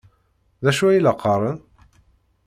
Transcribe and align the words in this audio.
D 0.63 0.65
acu 0.69 0.85
ay 0.87 0.99
la 1.01 1.13
qqaren? 1.15 1.57